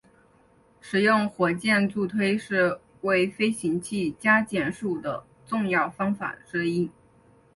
[0.79, 6.89] 使用火箭助推是为飞行器加减速的重要方法之一。